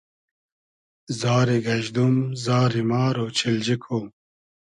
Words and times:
زاری 1.19 1.57
گئژدوم، 1.65 2.15
زاری 2.43 2.83
مار 2.89 3.15
اۉچیلجی 3.23 3.75
کو 3.83 3.97